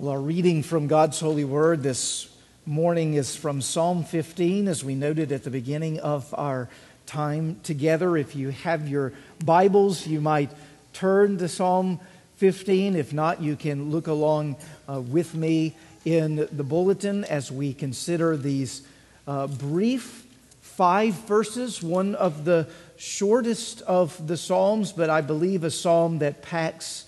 [0.00, 2.30] Well, our reading from God's holy word this
[2.64, 6.70] morning is from Psalm 15, as we noted at the beginning of our
[7.04, 8.16] time together.
[8.16, 9.12] If you have your
[9.44, 10.48] Bibles, you might
[10.94, 12.00] turn to Psalm
[12.38, 12.96] 15.
[12.96, 14.56] If not, you can look along
[14.88, 18.80] uh, with me in the bulletin as we consider these
[19.26, 20.26] uh, brief
[20.62, 26.40] five verses, one of the shortest of the Psalms, but I believe a psalm that
[26.40, 27.04] packs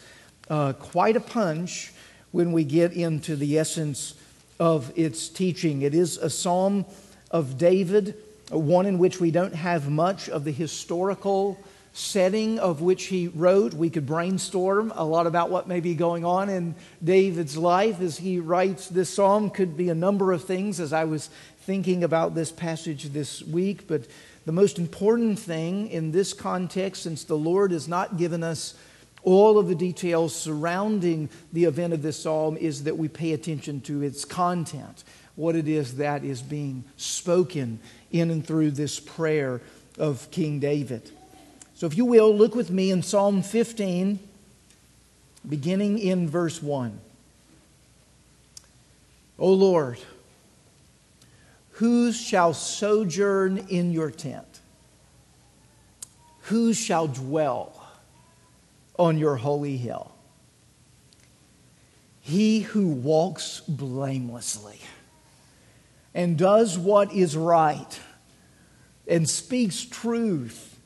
[0.51, 1.91] uh, quite a punch
[2.33, 4.15] when we get into the essence
[4.59, 5.83] of its teaching.
[5.83, 6.85] It is a psalm
[7.31, 8.17] of David,
[8.51, 11.59] one in which we don't have much of the historical
[11.95, 13.75] setting of which he wrote.
[13.75, 18.19] We could brainstorm a lot about what may be going on in David's life as
[18.19, 19.51] he writes this psalm.
[19.51, 21.29] Could be a number of things as I was
[21.61, 24.07] thinking about this passage this week, but
[24.47, 28.75] the most important thing in this context, since the Lord has not given us
[29.23, 33.81] all of the details surrounding the event of this psalm is that we pay attention
[33.83, 35.05] to its content,
[35.37, 37.79] what it is that is being spoken
[38.11, 39.61] in and through this prayer
[39.99, 41.11] of King David.
[41.75, 44.19] So, if you will, look with me in Psalm 15,
[45.49, 46.99] beginning in verse 1.
[49.39, 49.99] O Lord,
[51.73, 54.61] who shall sojourn in your tent?
[56.43, 57.82] Who shall dwell
[59.03, 60.13] on your holy hill.
[62.21, 64.79] He who walks blamelessly
[66.15, 67.99] and does what is right
[69.09, 70.79] and speaks truth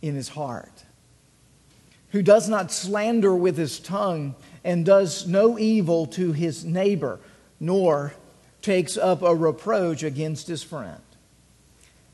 [0.00, 0.72] in his heart,
[2.12, 4.34] who does not slander with his tongue
[4.64, 7.20] and does no evil to his neighbor,
[7.60, 8.14] nor
[8.62, 11.02] takes up a reproach against his friend,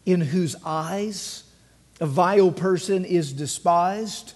[0.04, 1.44] in whose eyes
[2.00, 4.32] a vile person is despised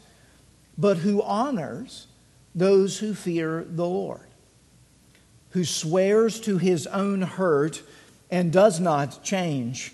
[0.78, 2.06] but who honors
[2.54, 4.20] those who fear the Lord,
[5.50, 7.82] who swears to his own hurt
[8.30, 9.92] and does not change,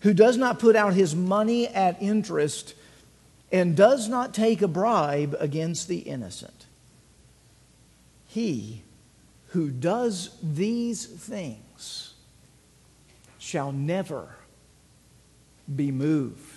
[0.00, 2.74] who does not put out his money at interest
[3.50, 6.66] and does not take a bribe against the innocent.
[8.26, 8.82] He
[9.48, 12.14] who does these things
[13.38, 14.34] shall never
[15.74, 16.53] be moved.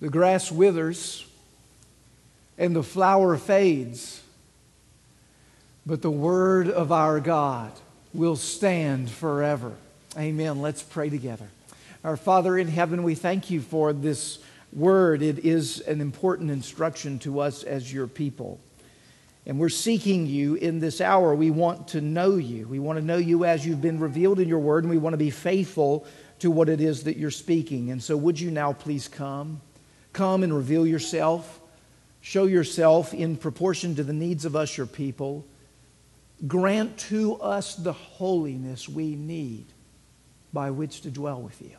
[0.00, 1.26] The grass withers
[2.58, 4.22] and the flower fades,
[5.86, 7.72] but the word of our God
[8.12, 9.72] will stand forever.
[10.18, 10.60] Amen.
[10.60, 11.46] Let's pray together.
[12.04, 14.38] Our Father in heaven, we thank you for this
[14.72, 15.22] word.
[15.22, 18.60] It is an important instruction to us as your people.
[19.46, 21.34] And we're seeking you in this hour.
[21.34, 22.66] We want to know you.
[22.68, 25.14] We want to know you as you've been revealed in your word, and we want
[25.14, 26.04] to be faithful
[26.40, 27.90] to what it is that you're speaking.
[27.90, 29.60] And so, would you now please come?
[30.16, 31.60] Come and reveal yourself.
[32.22, 35.44] Show yourself in proportion to the needs of us, your people.
[36.46, 39.66] Grant to us the holiness we need
[40.54, 41.76] by which to dwell with you.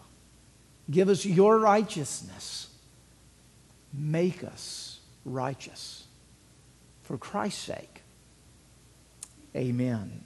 [0.91, 2.67] Give us your righteousness.
[3.91, 6.05] Make us righteous.
[7.05, 8.03] For Christ's sake.
[9.55, 10.23] Amen.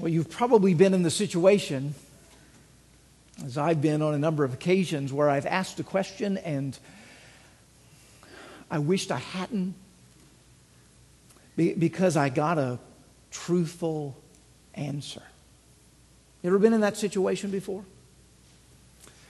[0.00, 1.94] Well, you've probably been in the situation
[3.44, 6.78] as I've been on a number of occasions where I've asked a question and
[8.70, 9.74] I wished I hadn't
[11.56, 12.78] because I got a
[13.30, 14.16] truthful
[14.74, 15.22] answer.
[16.42, 17.84] You ever been in that situation before?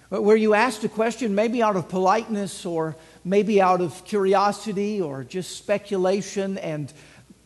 [0.09, 5.25] Where you asked a question, maybe out of politeness or maybe out of curiosity or
[5.25, 6.93] just speculation, and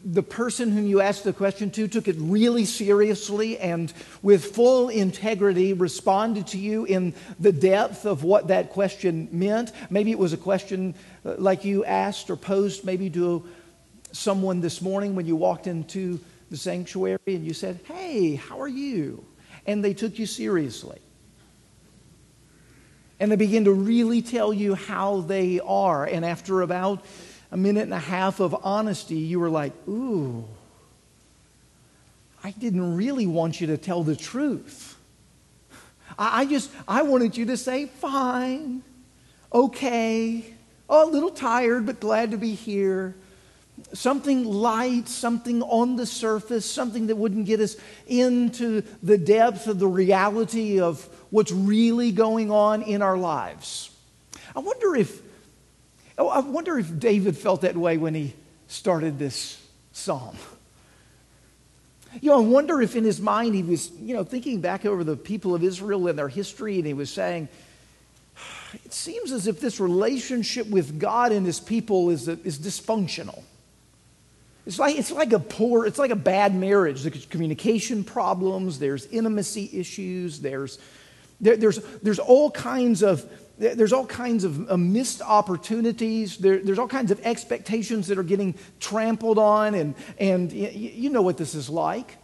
[0.05, 4.88] the person whom you asked the question to took it really seriously and with full
[4.88, 9.72] integrity responded to you in the depth of what that question meant.
[9.91, 10.94] Maybe it was a question
[11.25, 13.47] uh, like you asked or posed maybe to
[14.12, 16.19] someone this morning when you walked into
[16.50, 19.25] the sanctuary and you said, Hey, how are you?
[19.66, 20.99] And they took you seriously.
[23.21, 26.06] And they began to really tell you how they are.
[26.06, 27.05] And after about
[27.50, 30.45] a minute and a half of honesty, you were like, ooh,
[32.42, 34.97] I didn't really want you to tell the truth.
[36.19, 38.83] I, I just, I wanted you to say, fine,
[39.53, 40.45] okay,
[40.89, 43.15] oh, a little tired, but glad to be here.
[43.95, 47.77] Something light, something on the surface, something that wouldn't get us
[48.07, 53.91] into the depth of the reality of what's really going on in our lives.
[54.54, 55.22] I wonder if
[56.21, 58.34] Oh, I wonder if David felt that way when he
[58.69, 59.59] started this
[59.93, 60.37] psalm.
[62.21, 65.03] You know, I wonder if in his mind he was, you know, thinking back over
[65.03, 67.49] the people of Israel and their history, and he was saying,
[68.75, 73.43] it seems as if this relationship with God and his people is, is dysfunctional.
[74.66, 77.03] It's like, it's like a poor, it's like a bad marriage.
[77.03, 80.78] There's communication problems, there's intimacy issues, there's,
[81.41, 83.27] there, there's, there's all kinds of
[83.60, 86.39] there's all kinds of uh, missed opportunities.
[86.39, 91.21] There, there's all kinds of expectations that are getting trampled on, and, and you know
[91.21, 92.16] what this is like.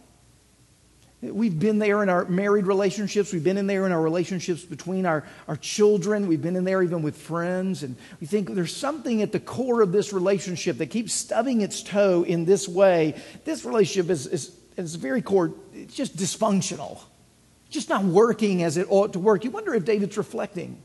[1.21, 3.31] We've been there in our married relationships.
[3.31, 6.27] We've been in there in our relationships between our, our children.
[6.27, 7.81] We've been in there even with friends.
[7.81, 11.81] And we think there's something at the core of this relationship that keeps stubbing its
[11.81, 13.15] toe in this way.
[13.45, 16.99] This relationship is, is, is very core, it's just dysfunctional.
[17.71, 19.43] Just not working as it ought to work.
[19.43, 20.81] You wonder if David's reflecting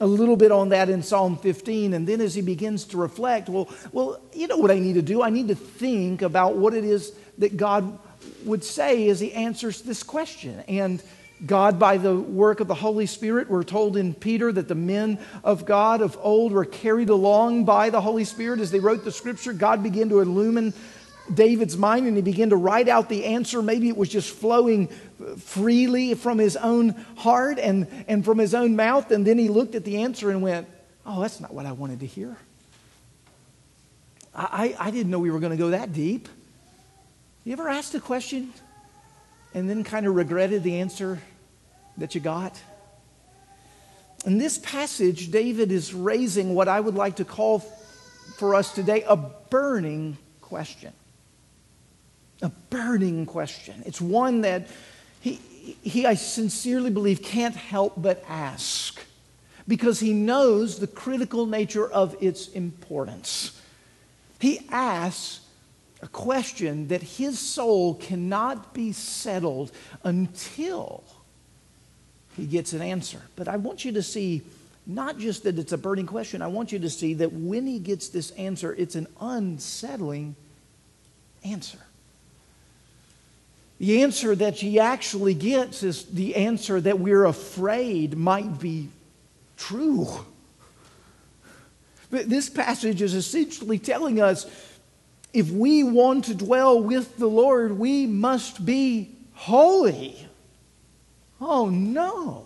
[0.00, 1.94] a little bit on that in Psalm 15.
[1.94, 5.02] And then as he begins to reflect, well, well, you know what I need to
[5.02, 5.22] do?
[5.22, 7.98] I need to think about what it is that God
[8.44, 10.64] would say as he answers this question.
[10.68, 11.02] And
[11.46, 15.18] God, by the work of the Holy Spirit, we're told in Peter that the men
[15.42, 19.12] of God of old were carried along by the Holy Spirit as they wrote the
[19.12, 19.52] scripture.
[19.52, 20.74] God began to illumine
[21.34, 23.62] David's mind and he began to write out the answer.
[23.62, 24.88] Maybe it was just flowing
[25.38, 29.10] freely from his own heart and, and from his own mouth.
[29.10, 30.68] And then he looked at the answer and went,
[31.06, 32.36] Oh, that's not what I wanted to hear.
[34.34, 36.28] I, I, I didn't know we were going to go that deep.
[37.44, 38.52] You ever asked a question
[39.54, 41.20] and then kind of regretted the answer
[41.96, 42.60] that you got?
[44.26, 47.60] In this passage, David is raising what I would like to call
[48.36, 50.92] for us today a burning question.
[52.42, 53.82] A burning question.
[53.86, 54.68] It's one that
[55.20, 55.34] he,
[55.82, 59.00] he, I sincerely believe, can't help but ask
[59.68, 63.60] because he knows the critical nature of its importance.
[64.40, 65.40] He asks
[66.02, 69.70] a question that his soul cannot be settled
[70.02, 71.04] until
[72.36, 73.20] he gets an answer.
[73.36, 74.42] But I want you to see
[74.86, 77.78] not just that it's a burning question, I want you to see that when he
[77.78, 80.34] gets this answer, it's an unsettling
[81.44, 81.78] answer.
[83.80, 88.90] The answer that he actually gets is the answer that we're afraid might be
[89.56, 90.06] true.
[92.10, 94.44] But this passage is essentially telling us
[95.32, 100.28] if we want to dwell with the Lord, we must be holy.
[101.40, 102.44] Oh, no.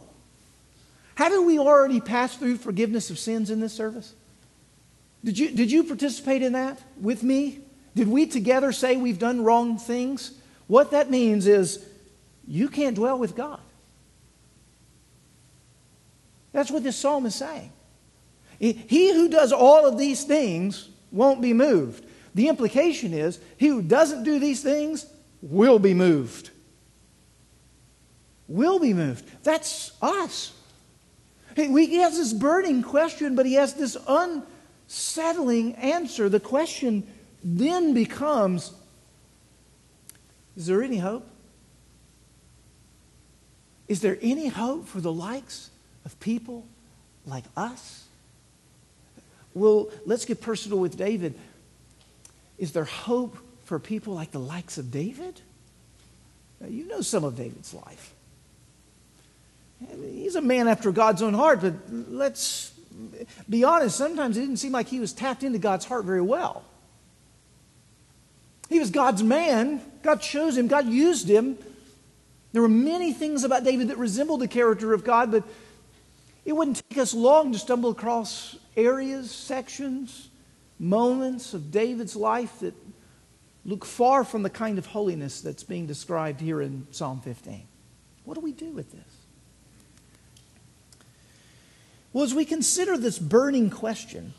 [1.17, 4.15] Haven't we already passed through forgiveness of sins in this service?
[5.25, 7.59] Did you, did you participate in that with me?
[7.97, 10.39] Did we together say we've done wrong things?
[10.67, 11.85] What that means is
[12.47, 13.61] you can't dwell with God.
[16.53, 17.73] That's what this psalm is saying.
[18.59, 22.07] He who does all of these things won't be moved.
[22.35, 25.07] The implication is he who doesn't do these things
[25.43, 26.51] will be moved.
[28.49, 29.25] Will be moved.
[29.45, 30.53] That's us.
[31.57, 36.29] He has this burning question, but he has this unsettling answer.
[36.29, 37.07] The question
[37.43, 38.73] then becomes
[40.57, 41.27] Is there any hope?
[43.89, 45.71] Is there any hope for the likes
[46.05, 46.65] of people
[47.27, 48.05] like us?
[49.53, 51.35] Well, let's get personal with David.
[52.59, 55.41] Is there hope for people like the likes of David?
[56.61, 58.15] Now, you know some of David's life.
[60.01, 62.73] He's a man after God's own heart, but let's
[63.49, 66.65] be honest, sometimes it didn't seem like he was tapped into God's heart very well.
[68.75, 69.81] He was God's man.
[70.03, 71.57] God chose him, God used him.
[72.53, 75.45] There were many things about David that resembled the character of God, but
[76.45, 80.29] it wouldn't take us long to stumble across areas, sections,
[80.81, 82.75] moments of David's life that
[83.65, 87.69] look far from the kind of holiness that's being described here in Psalm 15.
[88.25, 89.15] What do we do with this?
[92.13, 94.35] Well, as we consider this burning question,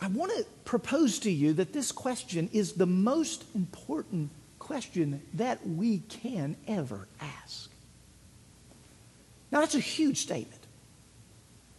[0.00, 5.66] I want to propose to you that this question is the most important question that
[5.66, 7.70] we can ever ask.
[9.50, 10.60] Now, that's a huge statement.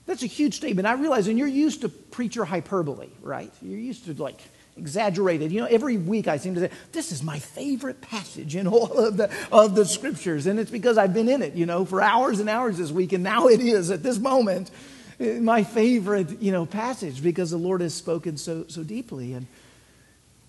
[0.05, 0.87] That's a huge statement.
[0.87, 3.53] I realize, and you're used to preacher hyperbole, right?
[3.61, 4.41] You're used to like
[4.75, 5.51] exaggerated.
[5.51, 8.91] You know, every week I seem to say, this is my favorite passage in all
[8.97, 10.47] of the, of the scriptures.
[10.47, 13.13] And it's because I've been in it, you know, for hours and hours this week.
[13.13, 14.71] And now it is at this moment
[15.19, 19.33] my favorite, you know, passage because the Lord has spoken so, so deeply.
[19.33, 19.47] And,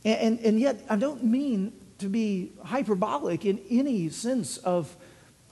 [0.04, 4.96] and, and yet I don't mean to be hyperbolic in any sense of,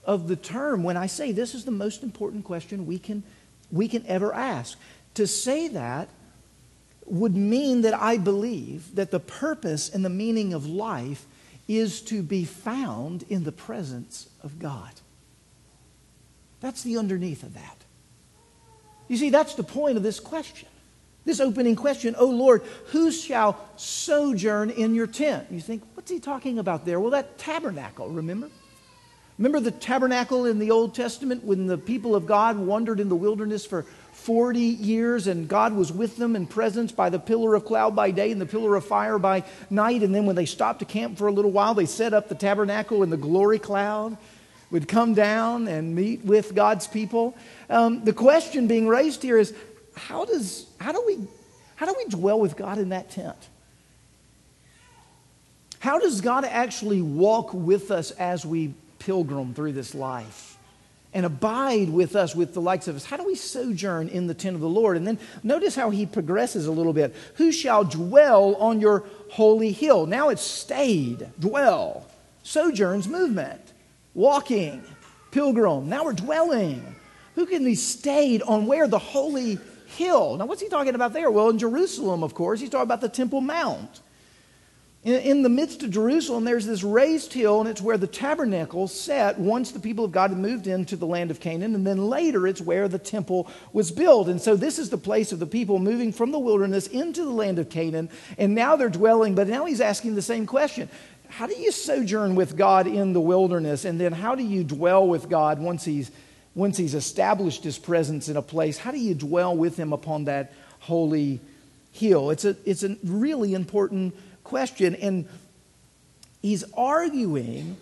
[0.04, 3.22] of the term when I say this is the most important question we can
[3.70, 4.78] we can ever ask.
[5.14, 6.08] To say that
[7.04, 11.26] would mean that I believe that the purpose and the meaning of life
[11.66, 14.90] is to be found in the presence of God.
[16.60, 17.84] That's the underneath of that.
[19.08, 20.68] You see, that's the point of this question.
[21.24, 25.48] This opening question, Oh Lord, who shall sojourn in your tent?
[25.50, 27.00] You think, what's he talking about there?
[27.00, 28.48] Well, that tabernacle, remember?
[29.36, 33.14] Remember the tabernacle in the Old Testament when the people of God wandered in the
[33.14, 37.64] wilderness for 40 years and God was with them in presence by the pillar of
[37.64, 40.02] cloud by day and the pillar of fire by night.
[40.02, 42.34] And then when they stopped to camp for a little while, they set up the
[42.34, 44.16] tabernacle in the glory cloud
[44.70, 47.36] would come down and meet with God's people.
[47.70, 49.54] Um, the question being raised here is
[49.96, 51.18] how does how do we
[51.76, 53.36] how do we dwell with God in that tent?
[55.80, 60.58] How does God actually walk with us as we pilgrim through this life
[61.14, 63.04] and abide with us with the likes of us?
[63.04, 64.96] How do we sojourn in the tent of the Lord?
[64.96, 67.14] And then notice how he progresses a little bit.
[67.36, 70.06] Who shall dwell on your holy hill?
[70.06, 72.06] Now it's stayed, dwell,
[72.42, 73.60] sojourns, movement,
[74.18, 74.82] walking,
[75.30, 75.88] pilgrim.
[75.88, 76.96] Now we're dwelling.
[77.36, 78.88] Who can be stayed on where?
[78.88, 79.58] The holy
[79.96, 80.36] hill.
[80.36, 81.30] Now, what's he talking about there?
[81.30, 84.00] Well, in Jerusalem, of course, he's talking about the Temple Mount.
[85.04, 88.88] In, in, the midst of Jerusalem, there's this raised hill, and it's where the tabernacle
[88.88, 92.08] sat once the people of God had moved into the land of Canaan, and then
[92.08, 94.26] later it's where the temple was built.
[94.26, 97.30] And so this is the place of the people moving from the wilderness into the
[97.30, 99.36] land of Canaan, and now they're dwelling.
[99.36, 100.88] But now he's asking the same question
[101.28, 105.06] How do you sojourn with God in the wilderness, and then how do you dwell
[105.06, 106.10] with God once he's
[106.58, 110.24] once he's established his presence in a place, how do you dwell with him upon
[110.24, 111.38] that holy
[111.92, 112.30] hill?
[112.30, 114.96] It's a, it's a really important question.
[114.96, 115.28] And
[116.42, 117.76] he's arguing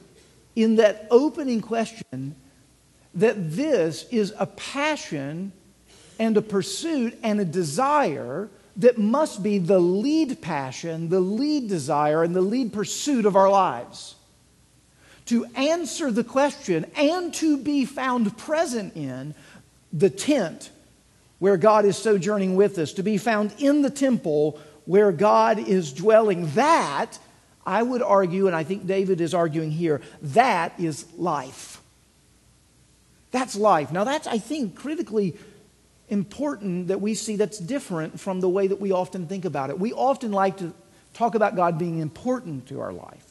[0.54, 2.36] in that opening question
[3.14, 5.52] that this is a passion
[6.18, 12.22] and a pursuit and a desire that must be the lead passion, the lead desire,
[12.22, 14.16] and the lead pursuit of our lives
[15.26, 19.34] to answer the question and to be found present in
[19.92, 20.70] the tent
[21.38, 25.92] where God is sojourning with us, to be found in the temple where God is
[25.92, 26.50] dwelling.
[26.52, 27.18] That,
[27.66, 31.82] I would argue, and I think David is arguing here, that is life.
[33.32, 33.92] That's life.
[33.92, 35.36] Now, that's, I think, critically
[36.08, 39.78] important that we see that's different from the way that we often think about it.
[39.78, 40.72] We often like to
[41.14, 43.24] talk about God being important to our life.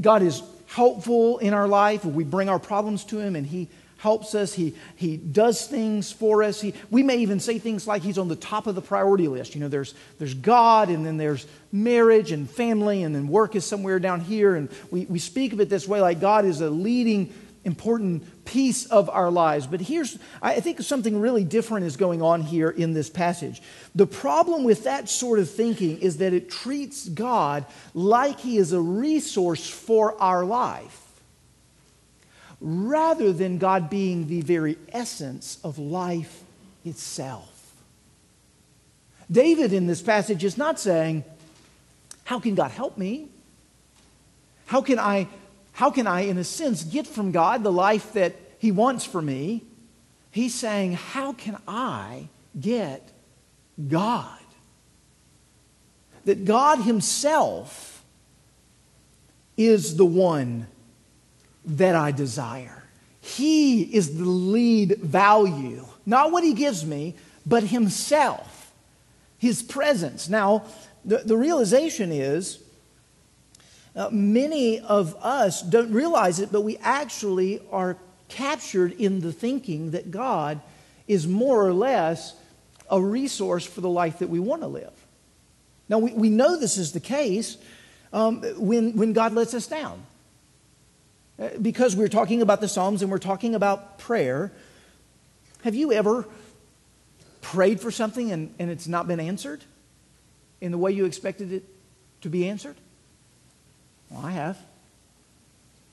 [0.00, 2.04] God is helpful in our life.
[2.04, 3.68] We bring our problems to Him and He
[3.98, 4.52] helps us.
[4.52, 6.60] He, he does things for us.
[6.60, 9.54] He, we may even say things like He's on the top of the priority list.
[9.54, 13.64] You know, there's, there's God, and then there's marriage and family, and then work is
[13.64, 14.56] somewhere down here.
[14.56, 17.32] And we, we speak of it this way like God is a leading
[17.64, 19.66] important piece of our lives.
[19.66, 23.62] But here's, I think something really different is going on here in this passage.
[23.94, 28.72] The problem with that sort of thinking is that it treats God like He is
[28.72, 31.00] a resource for our life,
[32.60, 36.42] rather than God being the very essence of life
[36.84, 37.50] itself.
[39.30, 41.24] David in this passage is not saying,
[42.24, 43.28] How can God help me?
[44.66, 45.28] How can I
[45.74, 49.20] how can I, in a sense, get from God the life that He wants for
[49.20, 49.64] me?
[50.30, 52.28] He's saying, How can I
[52.58, 53.10] get
[53.88, 54.38] God?
[56.24, 58.04] That God Himself
[59.56, 60.68] is the one
[61.64, 62.84] that I desire.
[63.20, 68.72] He is the lead value, not what He gives me, but Himself,
[69.38, 70.28] His presence.
[70.28, 70.66] Now,
[71.04, 72.63] the, the realization is
[73.96, 77.96] uh, many of us don't realize it, but we actually are
[78.28, 80.60] captured in the thinking that God
[81.06, 82.34] is more or less
[82.90, 84.92] a resource for the life that we want to live.
[85.88, 87.56] Now, we, we know this is the case
[88.12, 90.04] um, when, when God lets us down.
[91.38, 94.52] Uh, because we're talking about the Psalms and we're talking about prayer.
[95.62, 96.26] Have you ever
[97.40, 99.64] prayed for something and, and it's not been answered
[100.60, 101.64] in the way you expected it
[102.22, 102.76] to be answered?
[104.14, 104.56] Well, I have.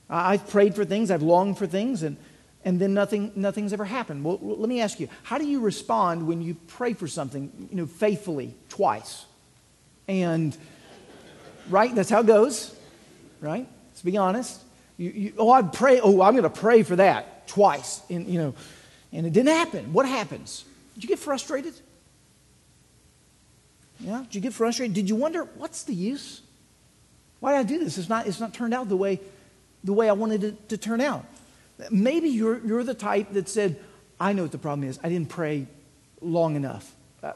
[0.10, 2.18] I've prayed for things, I've longed for things, and,
[2.64, 4.24] and then nothing, nothing's ever happened.
[4.24, 7.78] Well, let me ask you, how do you respond when you pray for something, you
[7.78, 9.26] know, faithfully twice?
[10.08, 10.56] And,
[11.70, 12.76] right, that's how it goes,
[13.40, 13.68] right?
[13.90, 14.62] Let's be honest.
[14.98, 18.38] You, you, oh, I pray, oh, I'm going to pray for that twice, and, you
[18.38, 18.54] know,
[19.14, 19.94] and it didn't happen.
[19.94, 20.66] What happens?
[20.94, 21.74] Did you get frustrated?
[24.00, 24.94] Yeah, did you get frustrated?
[24.94, 26.41] Did you wonder, what's the use?
[27.42, 27.98] Why did I do this?
[27.98, 29.20] It's not, it's not turned out the way,
[29.84, 31.26] the way I wanted it to turn out.
[31.90, 33.80] Maybe you're, you're the type that said,
[34.20, 35.00] I know what the problem is.
[35.04, 35.66] I didn't pray
[36.22, 36.94] long enough.
[37.24, 37.34] Uh,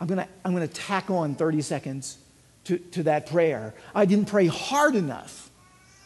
[0.00, 2.16] I'm going to I'm gonna tack on 30 seconds
[2.64, 3.74] to, to that prayer.
[3.92, 5.50] I didn't pray hard enough.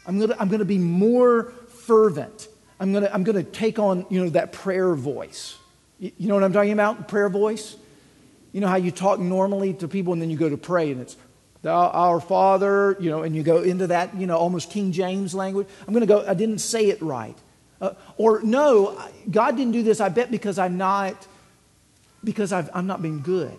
[0.06, 2.48] I'm going to I'm gonna be more fervent.
[2.80, 5.58] I'm going to I'm going to take on you know, that prayer voice.
[5.98, 7.08] You know what I'm talking about?
[7.08, 7.76] Prayer voice.
[8.52, 11.02] You know how you talk normally to people and then you go to pray and
[11.02, 11.16] it's
[11.64, 15.66] our Father, you know, and you go into that, you know, almost King James language.
[15.86, 17.36] I'm going to go, I didn't say it right.
[17.80, 19.00] Uh, or no,
[19.30, 21.26] God didn't do this, I bet, because I'm not,
[22.24, 23.56] because I've, I'm not being good.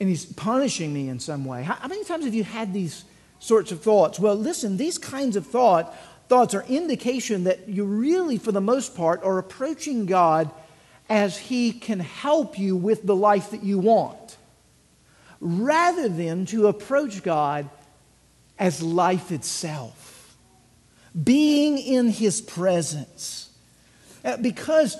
[0.00, 1.62] And He's punishing me in some way.
[1.62, 3.04] How, how many times have you had these
[3.38, 4.18] sorts of thoughts?
[4.18, 5.94] Well, listen, these kinds of thought,
[6.28, 10.50] thoughts are indication that you really, for the most part, are approaching God
[11.08, 14.27] as He can help you with the life that you want,
[15.40, 17.68] rather than to approach God
[18.58, 20.36] as life itself,
[21.22, 23.50] being in His presence.
[24.24, 24.96] Uh, because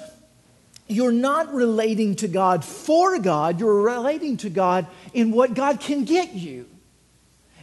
[0.86, 6.04] you're not relating to God for God, you're relating to God in what God can
[6.04, 6.66] get you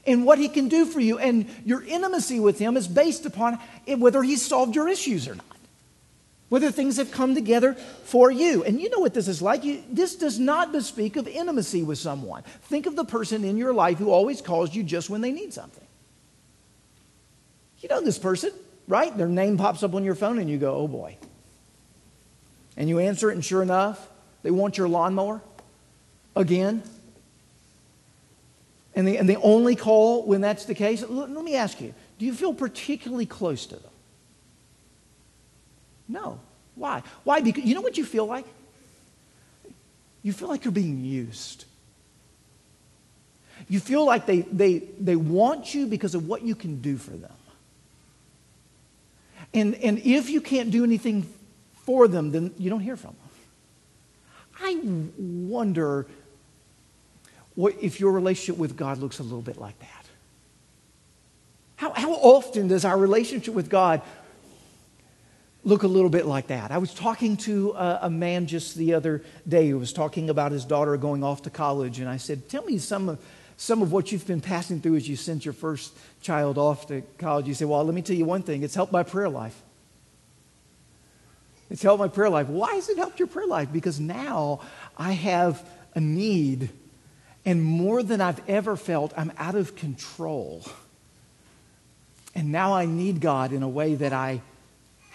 [0.06, 1.18] in what He can do for you.
[1.18, 5.55] And your intimacy with Him is based upon whether He's solved your issues or not
[6.50, 8.64] whether things have come together for you.
[8.64, 9.64] And you know what this is like.
[9.64, 12.44] You, this does not bespeak of intimacy with someone.
[12.64, 15.54] Think of the person in your life who always calls you just when they need
[15.54, 15.86] something.
[17.80, 18.52] You know this person,
[18.88, 19.16] right?
[19.16, 21.18] Their name pops up on your phone and you go, oh boy.
[22.78, 24.10] And you answer it, and sure enough,
[24.44, 25.42] they want your lawnmower
[26.36, 26.84] again.
[28.94, 31.02] And they, and they only call when that's the case.
[31.02, 33.92] Let, let me ask you do you feel particularly close to them?
[36.08, 36.40] No.
[36.76, 37.04] Why?
[37.24, 37.42] Why?
[37.42, 38.46] Because you know what you feel like?
[40.24, 41.66] You feel like you're being used.
[43.70, 47.12] You feel like they, they, they want you because of what you can do for
[47.12, 47.32] them.
[49.54, 51.32] And, and if you can't do anything
[51.86, 53.20] for them, then you don't hear from them.
[54.62, 54.80] I
[55.18, 56.06] wonder
[57.56, 60.06] what, if your relationship with God looks a little bit like that.
[61.78, 64.02] How, how often does our relationship with God
[65.66, 66.72] look a little bit like that.
[66.72, 70.52] I was talking to a, a, man just the other day who was talking about
[70.52, 73.20] his daughter going off to college, and I said, Tell me some of,
[73.58, 77.02] some of what you've been passing through as you sent your first child off to
[77.18, 77.48] college.
[77.48, 79.60] You said, Well, let me tell you one thing it's helped my prayer life.
[81.72, 82.48] It's helped my prayer life.
[82.48, 83.74] Why has it helped your prayer life?
[83.74, 84.62] Because now
[84.96, 86.70] I have a need,
[87.44, 90.64] and more than I've ever felt, I'm out of control.
[92.36, 94.42] And now I need God in a way that I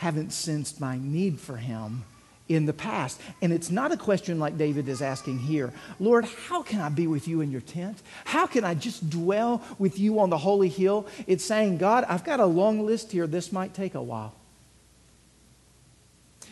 [0.00, 2.02] haven't sensed my need for him
[2.48, 3.20] in the past.
[3.42, 7.06] And it's not a question like David is asking here Lord, how can I be
[7.06, 7.98] with you in your tent?
[8.24, 11.06] How can I just dwell with you on the holy hill?
[11.26, 13.26] It's saying, God, I've got a long list here.
[13.26, 14.34] This might take a while.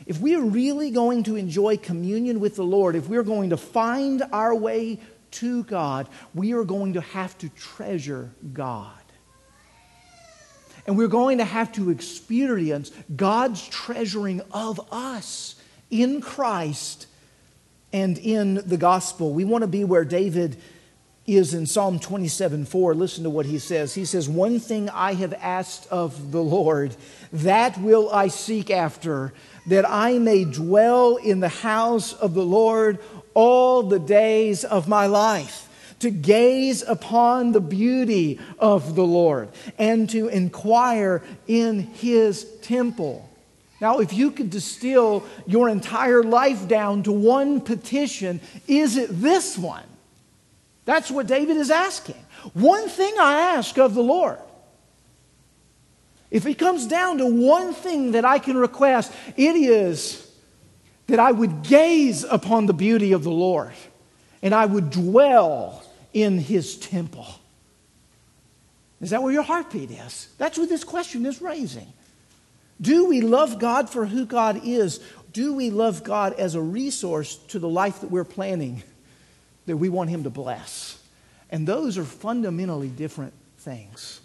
[0.04, 3.56] If we are really going to enjoy communion with the Lord, if we're going to
[3.56, 8.92] find our way to God, we are going to have to treasure God.
[10.88, 15.54] And we're going to have to experience God's treasuring of us
[15.90, 17.06] in Christ
[17.92, 19.34] and in the gospel.
[19.34, 20.56] We want to be where David
[21.26, 22.94] is in Psalm 27 4.
[22.94, 23.94] Listen to what he says.
[23.94, 26.96] He says, One thing I have asked of the Lord,
[27.34, 29.34] that will I seek after,
[29.66, 32.98] that I may dwell in the house of the Lord
[33.34, 35.67] all the days of my life
[36.00, 43.28] to gaze upon the beauty of the Lord and to inquire in his temple.
[43.80, 49.56] Now, if you could distill your entire life down to one petition, is it this
[49.56, 49.84] one?
[50.84, 52.16] That's what David is asking.
[52.54, 54.38] One thing I ask of the Lord.
[56.30, 60.30] If it comes down to one thing that I can request, it is
[61.06, 63.72] that I would gaze upon the beauty of the Lord
[64.42, 65.82] and I would dwell
[66.22, 67.26] in his temple.
[69.00, 70.28] Is that where your heartbeat is?
[70.38, 71.92] That's what this question is raising.
[72.80, 75.00] Do we love God for who God is?
[75.32, 78.82] Do we love God as a resource to the life that we're planning
[79.66, 81.00] that we want Him to bless?
[81.50, 84.20] And those are fundamentally different things.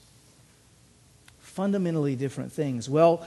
[1.39, 2.89] Fundamentally different things.
[2.89, 3.25] Well,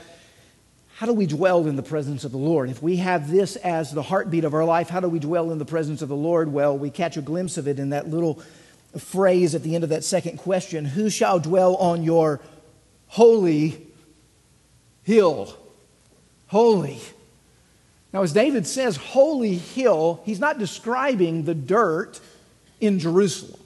[0.97, 2.71] how do we dwell in the presence of the Lord?
[2.71, 5.59] If we have this as the heartbeat of our life, how do we dwell in
[5.59, 6.51] the presence of the Lord?
[6.51, 8.41] Well, we catch a glimpse of it in that little
[8.97, 12.39] phrase at the end of that second question Who shall dwell on your
[13.09, 13.85] holy
[15.03, 15.55] hill?
[16.47, 16.99] Holy.
[18.11, 22.19] Now, as David says, holy hill, he's not describing the dirt
[22.79, 23.61] in Jerusalem.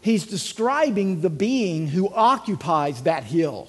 [0.00, 3.68] He's describing the being who occupies that hill.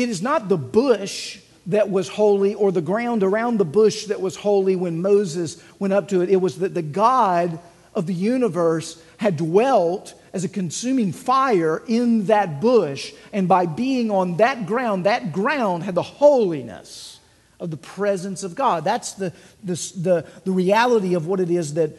[0.00, 4.18] It is not the bush that was holy or the ground around the bush that
[4.18, 6.30] was holy when Moses went up to it.
[6.30, 7.58] It was that the God
[7.94, 13.12] of the universe had dwelt as a consuming fire in that bush.
[13.30, 17.20] And by being on that ground, that ground had the holiness
[17.58, 18.84] of the presence of God.
[18.84, 21.90] That's the, the, the, the reality of what it is that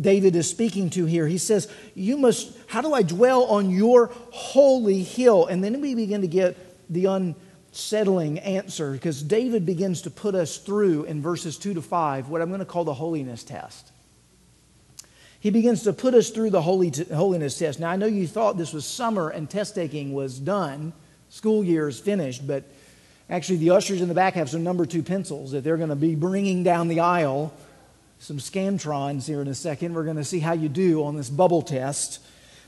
[0.00, 1.26] David is speaking to here.
[1.26, 5.44] He says, You must, how do I dwell on your holy hill?
[5.44, 6.56] And then we begin to get
[6.90, 7.06] the
[7.70, 12.42] unsettling answer because David begins to put us through in verses 2 to 5 what
[12.42, 13.92] I'm going to call the holiness test.
[15.38, 17.80] He begins to put us through the holy t- holiness test.
[17.80, 20.92] Now, I know you thought this was summer and test taking was done,
[21.30, 22.64] school year is finished, but
[23.30, 25.96] actually, the ushers in the back have some number two pencils that they're going to
[25.96, 27.54] be bringing down the aisle
[28.18, 29.94] some Scantrons here in a second.
[29.94, 32.20] We're going to see how you do on this bubble test.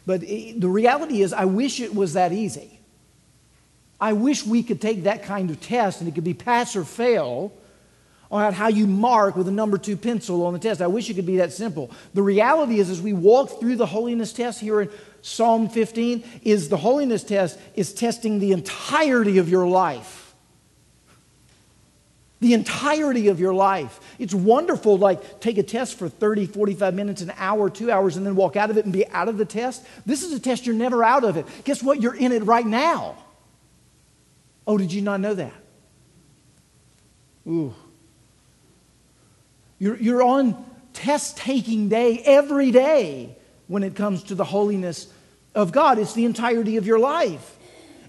[0.07, 2.81] But it, the reality is, I wish it was that easy.
[4.03, 6.83] I wish we could take that kind of test and it could be pass or
[6.83, 7.53] fail
[8.33, 10.83] on how you mark with a number two pencil on the test.
[10.83, 11.88] I wish it could be that simple.
[12.12, 16.69] The reality is, as we walk through the holiness test here in Psalm 15, is
[16.69, 20.19] the holiness test is testing the entirety of your life
[22.41, 24.01] the entirety of your life.
[24.19, 28.27] It's wonderful, like take a test for 30, 45 minutes, an hour, two hours, and
[28.27, 29.87] then walk out of it and be out of the test.
[30.05, 31.47] This is a test you're never out of it.
[31.62, 32.03] Guess what?
[32.03, 33.17] You're in it right now.
[34.66, 35.55] Oh, did you not know that?
[37.46, 37.75] Ooh.
[39.79, 45.12] You're, you're on test taking day every day when it comes to the holiness
[45.55, 45.98] of God.
[45.98, 47.57] It's the entirety of your life.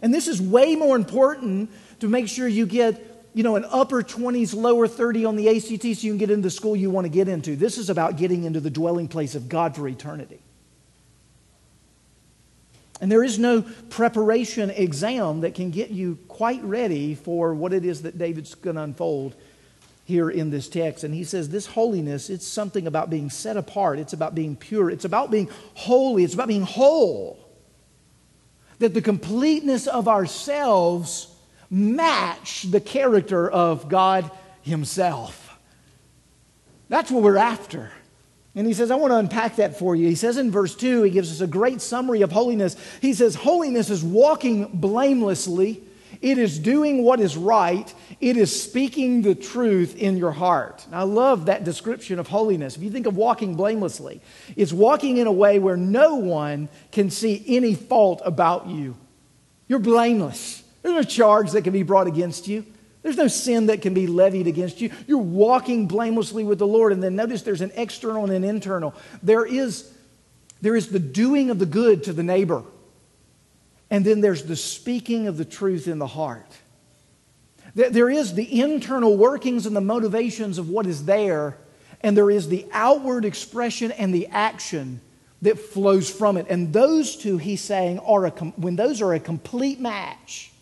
[0.01, 4.03] And this is way more important to make sure you get you know, an upper
[4.03, 7.05] 20s, lower 30 on the ACT so you can get into the school you want
[7.05, 7.55] to get into.
[7.55, 10.39] This is about getting into the dwelling place of God for eternity.
[13.01, 17.85] And there is no preparation exam that can get you quite ready for what it
[17.85, 19.35] is that David's going to unfold
[20.05, 21.03] here in this text.
[21.03, 24.89] And he says, This holiness, it's something about being set apart, it's about being pure,
[24.89, 27.39] it's about being holy, it's about being whole.
[28.79, 31.33] That the completeness of ourselves
[31.69, 34.29] match the character of God
[34.61, 35.57] Himself.
[36.89, 37.91] That's what we're after.
[38.55, 40.07] And he says, I want to unpack that for you.
[40.07, 42.75] He says in verse 2, he gives us a great summary of holiness.
[43.01, 45.81] He says, Holiness is walking blamelessly,
[46.21, 50.85] it is doing what is right, it is speaking the truth in your heart.
[50.85, 52.77] And I love that description of holiness.
[52.77, 54.21] If you think of walking blamelessly,
[54.55, 58.95] it's walking in a way where no one can see any fault about you.
[59.67, 60.63] You're blameless.
[60.83, 62.65] There's no charge that can be brought against you.
[63.03, 64.89] There's no sin that can be levied against you.
[65.07, 66.93] You're walking blamelessly with the Lord.
[66.93, 68.95] And then notice there's an external and an internal.
[69.21, 69.91] There is,
[70.61, 72.63] there is the doing of the good to the neighbor.
[73.91, 76.49] And then there's the speaking of the truth in the heart.
[77.75, 81.57] There is the internal workings and the motivations of what is there,
[82.01, 85.01] and there is the outward expression and the action
[85.41, 86.45] that flows from it.
[86.49, 90.52] And those two, he's saying, are a, when those are a complete match,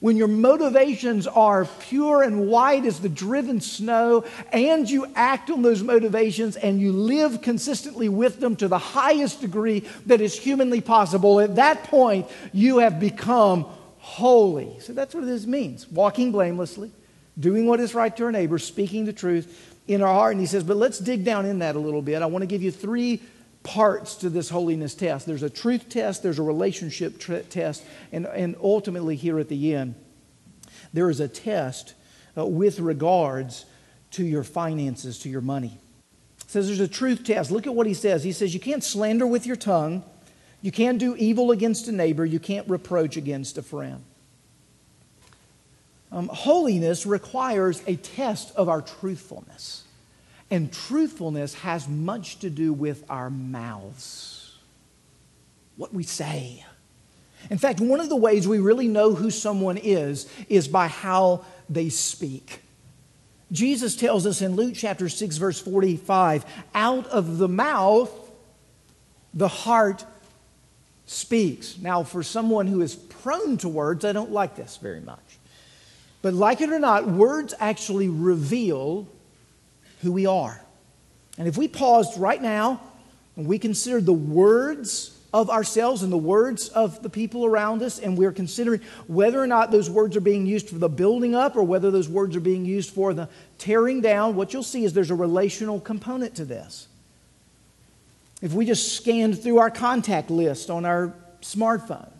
[0.00, 5.62] when your motivations are pure and white as the driven snow, and you act on
[5.62, 10.80] those motivations and you live consistently with them to the highest degree that is humanly
[10.80, 13.66] possible, at that point, you have become
[13.98, 14.78] holy.
[14.80, 16.92] So that's what this means walking blamelessly,
[17.38, 20.32] doing what is right to our neighbor, speaking the truth in our heart.
[20.32, 22.22] And he says, but let's dig down in that a little bit.
[22.22, 23.20] I want to give you three
[23.66, 28.24] parts to this holiness test there's a truth test, there's a relationship tr- test, and,
[28.26, 29.96] and ultimately, here at the end,
[30.92, 31.94] there is a test
[32.38, 33.66] uh, with regards
[34.12, 35.78] to your finances, to your money.
[36.42, 37.50] It says there's a truth test.
[37.50, 38.22] Look at what he says.
[38.22, 40.04] He says, You can't slander with your tongue,
[40.62, 44.04] you can't do evil against a neighbor, you can't reproach against a friend.
[46.12, 49.85] Um, holiness requires a test of our truthfulness.
[50.50, 54.56] And truthfulness has much to do with our mouths,
[55.76, 56.64] what we say.
[57.50, 61.44] In fact, one of the ways we really know who someone is is by how
[61.68, 62.62] they speak.
[63.52, 68.10] Jesus tells us in Luke chapter 6, verse 45 out of the mouth,
[69.34, 70.04] the heart
[71.06, 71.78] speaks.
[71.78, 75.20] Now, for someone who is prone to words, I don't like this very much.
[76.22, 79.06] But like it or not, words actually reveal
[80.06, 80.62] who we are.
[81.36, 82.80] And if we paused right now
[83.36, 87.98] and we considered the words of ourselves and the words of the people around us,
[87.98, 91.56] and we're considering whether or not those words are being used for the building up
[91.56, 94.94] or whether those words are being used for the tearing down, what you'll see is
[94.94, 96.86] there's a relational component to this.
[98.40, 102.10] If we just scanned through our contact list on our smartphone,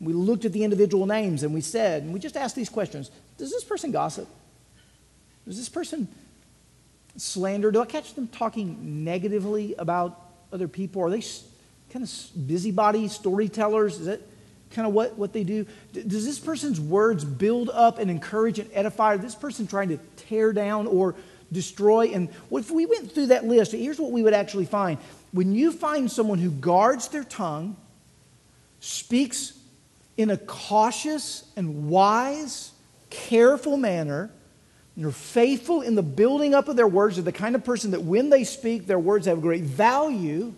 [0.00, 3.10] we looked at the individual names and we said, and we just asked these questions
[3.38, 4.26] Does this person gossip?
[5.46, 6.08] Does this person
[7.16, 7.70] slander?
[7.70, 10.20] Do I catch them talking negatively about
[10.52, 11.02] other people?
[11.02, 11.22] Are they
[11.90, 14.00] kind of busybody storytellers?
[14.00, 14.20] Is that
[14.70, 15.66] kind of what, what they do?
[15.92, 19.14] Does this person's words build up and encourage and edify?
[19.14, 21.14] Or this person trying to tear down or
[21.50, 22.08] destroy?
[22.08, 24.98] And if we went through that list, here's what we would actually find.
[25.32, 27.76] When you find someone who guards their tongue,
[28.80, 29.58] speaks
[30.16, 32.72] in a cautious and wise,
[33.10, 34.30] careful manner,
[34.96, 38.02] they're faithful in the building up of their words, they're the kind of person that
[38.02, 40.54] when they speak, their words have great value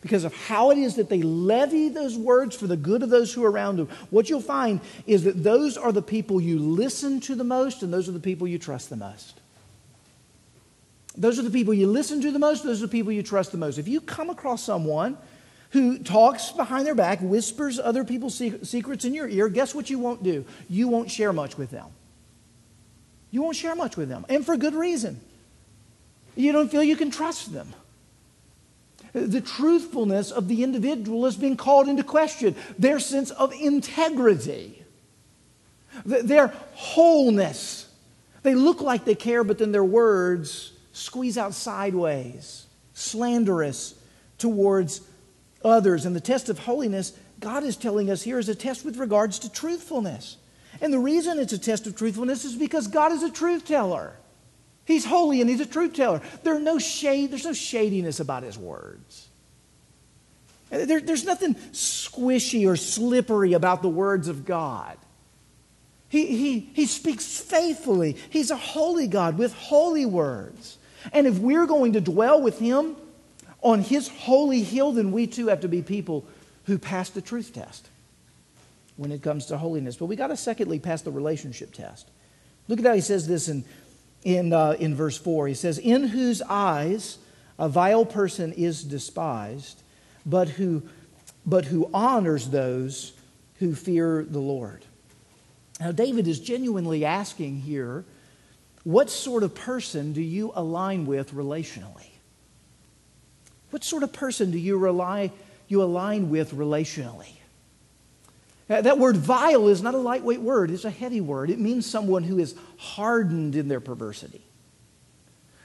[0.00, 3.32] because of how it is that they levy those words for the good of those
[3.34, 7.18] who are around them, what you'll find is that those are the people you listen
[7.20, 9.40] to the most and those are the people you trust the most.
[11.16, 13.50] Those are the people you listen to the most, those are the people you trust
[13.50, 13.78] the most.
[13.78, 15.16] If you come across someone
[15.70, 19.98] who talks behind their back, whispers other people's secrets in your ear, guess what you
[19.98, 20.44] won't do?
[20.68, 21.86] You won't share much with them.
[23.36, 25.20] You won't share much with them, and for good reason.
[26.36, 27.74] You don't feel you can trust them
[29.12, 34.82] the truthfulness of the individual is being called into question, their sense of integrity,
[36.04, 37.88] their wholeness.
[38.42, 43.94] They look like they care, but then their words squeeze out sideways, slanderous
[44.38, 45.00] towards
[45.64, 46.04] others.
[46.04, 49.38] And the test of holiness, God is telling us here, is a test with regards
[49.40, 50.36] to truthfulness.
[50.80, 54.14] And the reason it's a test of truthfulness is because God is a truth teller.
[54.84, 56.20] He's holy and he's a truth teller.
[56.42, 59.28] There no shade, there's no shadiness about his words.
[60.70, 64.96] Uh, there, there's nothing squishy or slippery about the words of God.
[66.08, 68.16] He, he, he speaks faithfully.
[68.30, 70.78] He's a holy God with holy words.
[71.12, 72.96] And if we're going to dwell with him
[73.60, 76.24] on his holy hill, then we too have to be people
[76.64, 77.88] who pass the truth test
[78.96, 79.96] when it comes to holiness.
[79.96, 82.08] But we got to secondly pass the relationship test.
[82.68, 83.64] Look at how he says this in
[84.26, 85.46] in, uh, in verse 4.
[85.46, 87.18] He says, In whose eyes
[87.60, 89.82] a vile person is despised,
[90.26, 90.82] but who,
[91.46, 93.12] but who honors those
[93.60, 94.84] who fear the Lord.
[95.78, 98.04] Now, David is genuinely asking here,
[98.82, 102.10] what sort of person do you align with relationally?
[103.70, 105.30] What sort of person do you rely
[105.68, 107.35] you align with relationally?
[108.68, 111.50] That word vile is not a lightweight word, it's a heavy word.
[111.50, 114.42] It means someone who is hardened in their perversity,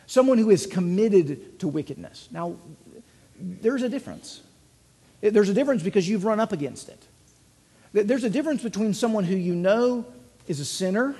[0.05, 2.27] someone who is committed to wickedness.
[2.31, 2.57] Now,
[3.39, 4.41] there's a difference.
[5.21, 7.03] There's a difference because you've run up against it.
[7.93, 10.05] There's a difference between someone who you know
[10.47, 11.15] is a sinner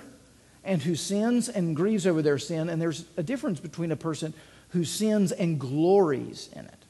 [0.64, 4.34] and who sins and grieves over their sin, and there's a difference between a person
[4.70, 6.86] who sins and glories in it.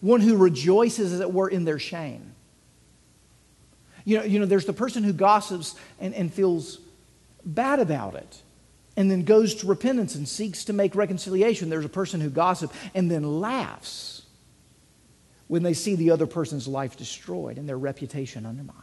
[0.00, 2.33] One who rejoices, as it were, in their shame.
[4.04, 6.78] You know, you know there's the person who gossips and, and feels
[7.44, 8.42] bad about it
[8.96, 11.68] and then goes to repentance and seeks to make reconciliation.
[11.68, 14.22] There's a person who gossips and then laughs
[15.48, 18.80] when they see the other person's life destroyed and their reputation undermined.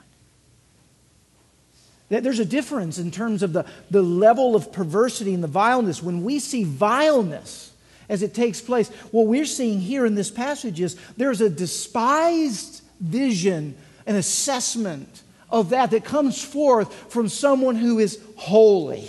[2.10, 6.04] There's a difference in terms of the, the level of perversity and the vileness.
[6.04, 7.72] When we see vileness
[8.10, 12.82] as it takes place, what we're seeing here in this passage is there's a despised
[13.00, 19.08] vision an assessment of that that comes forth from someone who is holy.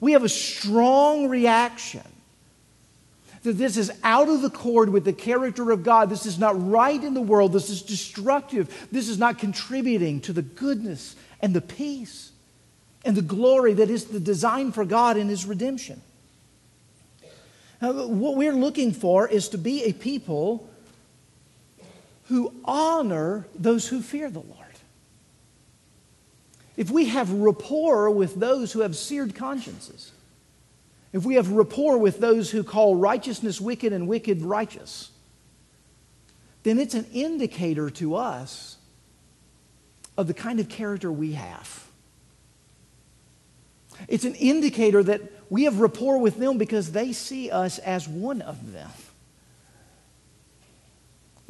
[0.00, 2.02] We have a strong reaction
[3.42, 6.10] that this is out of the accord with the character of God.
[6.10, 7.52] This is not right in the world.
[7.52, 8.88] This is destructive.
[8.92, 12.32] This is not contributing to the goodness and the peace
[13.04, 16.02] and the glory that is the design for God in His redemption.
[17.80, 20.68] Now, what we're looking for is to be a people
[22.30, 24.56] who honor those who fear the Lord.
[26.76, 30.12] If we have rapport with those who have seared consciences,
[31.12, 35.10] if we have rapport with those who call righteousness wicked and wicked righteous,
[36.62, 38.76] then it's an indicator to us
[40.16, 41.84] of the kind of character we have.
[44.06, 48.40] It's an indicator that we have rapport with them because they see us as one
[48.40, 48.90] of them.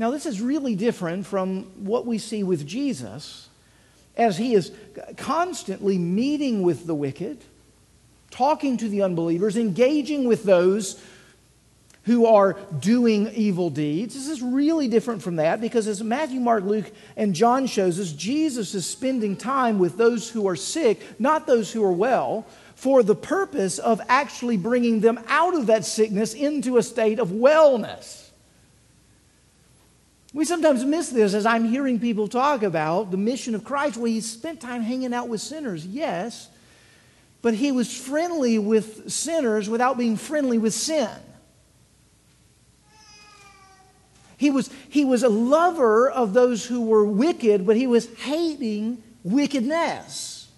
[0.01, 3.51] Now, this is really different from what we see with Jesus
[4.17, 4.73] as he is
[5.19, 7.45] constantly meeting with the wicked,
[8.31, 11.05] talking to the unbelievers, engaging with those
[12.05, 14.15] who are doing evil deeds.
[14.15, 18.11] This is really different from that because as Matthew, Mark, Luke, and John shows us,
[18.11, 23.03] Jesus is spending time with those who are sick, not those who are well, for
[23.03, 28.30] the purpose of actually bringing them out of that sickness into a state of wellness.
[30.33, 33.97] We sometimes miss this as I'm hearing people talk about the mission of Christ.
[33.97, 36.49] Well, he spent time hanging out with sinners, yes,
[37.43, 41.11] but he was friendly with sinners without being friendly with sin.
[44.37, 49.03] He was, he was a lover of those who were wicked, but he was hating
[49.23, 50.49] wickedness.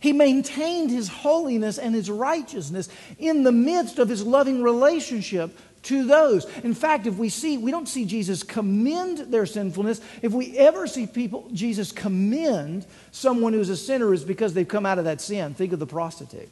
[0.00, 6.04] He maintained his holiness and his righteousness in the midst of his loving relationship to
[6.04, 6.44] those.
[6.62, 10.00] In fact, if we see, we don't see Jesus commend their sinfulness.
[10.22, 14.84] If we ever see people, Jesus commend someone who's a sinner, is because they've come
[14.86, 15.54] out of that sin.
[15.54, 16.48] Think of the prostitute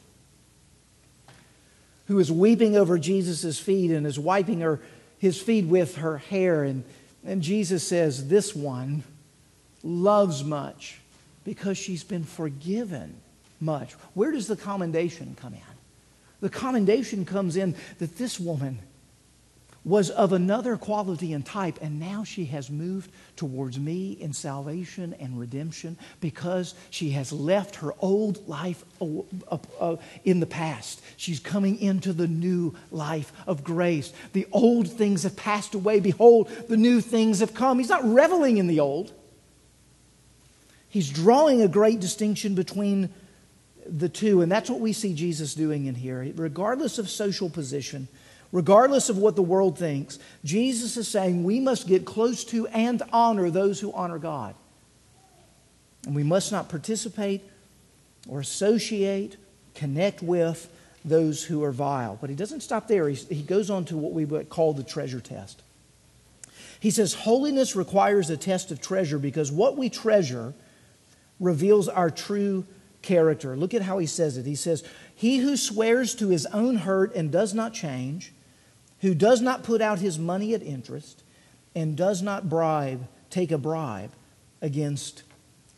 [2.09, 4.81] who is weeping over Jesus' feet and is wiping her,
[5.19, 6.63] his feet with her hair.
[6.63, 6.83] And,
[7.23, 9.03] and Jesus says, This one
[9.83, 10.99] loves much
[11.45, 13.15] because she's been forgiven
[13.61, 13.93] much.
[14.15, 15.61] Where does the commendation come in?
[16.41, 18.79] The commendation comes in that this woman
[19.85, 25.15] was of another quality and type, and now she has moved towards me in salvation
[25.19, 28.83] and redemption because she has left her old life
[30.25, 31.01] in the past.
[31.15, 34.11] She's coming into the new life of grace.
[34.33, 36.01] The old things have passed away.
[36.01, 37.79] Behold, the new things have come.
[37.79, 39.13] He's not reveling in the old,
[40.89, 43.09] he's drawing a great distinction between
[43.85, 46.31] the two, and that's what we see Jesus doing in here.
[46.35, 48.07] Regardless of social position,
[48.51, 53.01] regardless of what the world thinks, Jesus is saying we must get close to and
[53.11, 54.55] honor those who honor God.
[56.05, 57.41] And we must not participate
[58.27, 59.37] or associate,
[59.75, 60.69] connect with
[61.05, 62.17] those who are vile.
[62.19, 63.09] But he doesn't stop there.
[63.09, 65.61] He, he goes on to what we would call the treasure test.
[66.79, 70.53] He says, Holiness requires a test of treasure because what we treasure
[71.39, 72.65] reveals our true
[73.01, 73.55] character.
[73.55, 74.45] Look at how he says it.
[74.45, 74.83] He says,
[75.13, 78.33] He who swears to his own hurt and does not change,
[79.01, 81.23] who does not put out his money at interest,
[81.75, 84.11] and does not bribe, take a bribe
[84.61, 85.23] against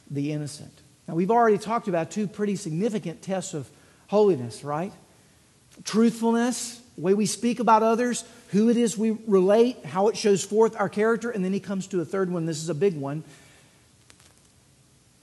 [0.10, 0.72] the innocent.
[1.08, 3.70] Now, we've already talked about two pretty significant tests of
[4.08, 4.94] holiness, right?
[5.84, 10.80] Truthfulness, way we speak about others, who it is we relate, how it shows forth
[10.80, 12.46] our character, and then he comes to a third one.
[12.46, 13.24] This is a big one.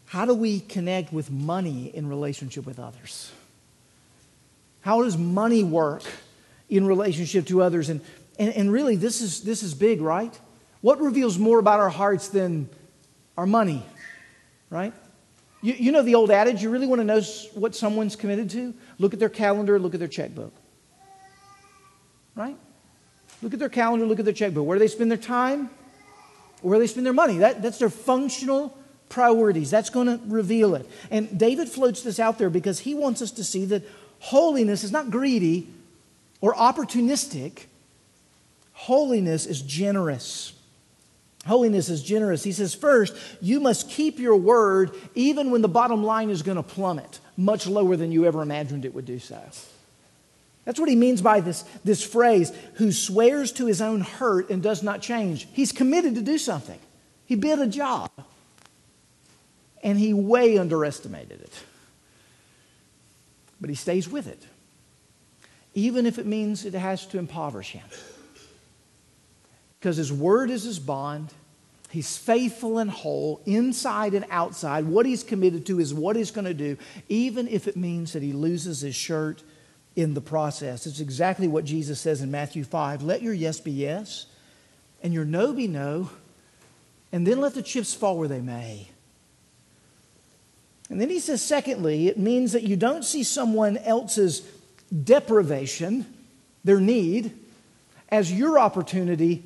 [0.06, 3.30] How do we connect with money in relationship with others?
[4.80, 6.02] How does money work
[6.68, 7.88] in relationship to others.
[7.88, 8.00] And,
[8.38, 10.38] and, and really, this is, this is big, right?
[10.80, 12.68] What reveals more about our hearts than
[13.36, 13.84] our money,
[14.70, 14.92] right?
[15.60, 17.20] You, you know the old adage, you really want to know
[17.54, 18.74] what someone's committed to?
[18.98, 20.52] Look at their calendar, look at their checkbook.
[22.36, 22.56] Right?
[23.42, 24.66] Look at their calendar, look at their checkbook.
[24.66, 25.70] Where do they spend their time?
[26.62, 27.38] Where do they spend their money?
[27.38, 28.76] That, that's their functional
[29.08, 29.70] priorities.
[29.70, 30.88] That's going to reveal it.
[31.10, 33.82] And David floats this out there because he wants us to see that
[34.20, 35.68] holiness is not greedy,
[36.40, 37.64] or opportunistic,
[38.72, 40.52] holiness is generous.
[41.46, 42.44] Holiness is generous.
[42.44, 46.56] He says, first, you must keep your word even when the bottom line is going
[46.56, 49.40] to plummet much lower than you ever imagined it would do so.
[50.64, 54.62] That's what he means by this, this phrase, who swears to his own hurt and
[54.62, 55.48] does not change.
[55.52, 56.78] He's committed to do something.
[57.24, 58.10] He bid a job,
[59.82, 61.52] and he way underestimated it.
[63.60, 64.44] But he stays with it
[65.78, 67.84] even if it means it has to impoverish him.
[69.78, 71.32] Because his word is his bond.
[71.90, 74.86] He's faithful and whole, inside and outside.
[74.86, 76.76] What he's committed to is what he's going to do,
[77.08, 79.42] even if it means that he loses his shirt
[79.94, 80.84] in the process.
[80.86, 84.26] It's exactly what Jesus says in Matthew 5 let your yes be yes,
[85.02, 86.10] and your no be no,
[87.12, 88.88] and then let the chips fall where they may.
[90.90, 94.42] And then he says, secondly, it means that you don't see someone else's
[95.04, 96.06] deprivation,
[96.64, 97.32] their need,
[98.08, 99.42] as your opportunity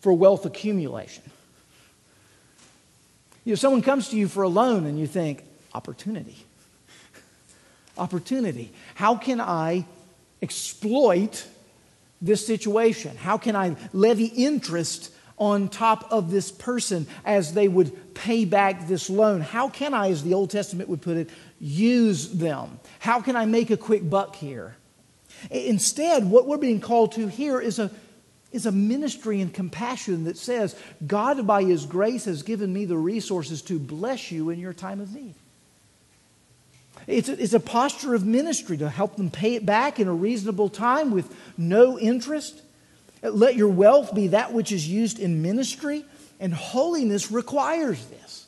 [0.00, 1.22] for wealth accumulation.
[3.44, 6.44] You know, someone comes to you for a loan and you think, opportunity.
[7.98, 8.72] opportunity.
[8.94, 9.84] How can I
[10.40, 11.46] exploit
[12.20, 13.16] this situation?
[13.16, 18.86] How can I levy interest on top of this person as they would pay back
[18.86, 19.40] this loan?
[19.40, 21.30] How can I, as the Old Testament would put it,
[21.62, 22.80] use them?
[22.98, 24.76] How can I make a quick buck here?
[25.50, 27.90] Instead, what we're being called to here is a,
[28.50, 32.96] is a ministry and compassion that says, God, by His grace, has given me the
[32.96, 35.34] resources to bless you in your time of need.
[37.06, 40.14] It's a, it's a posture of ministry to help them pay it back in a
[40.14, 42.60] reasonable time with no interest.
[43.22, 46.04] Let your wealth be that which is used in ministry,
[46.40, 48.46] and holiness requires this.